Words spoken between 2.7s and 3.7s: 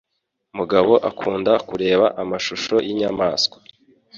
yinyamaswa.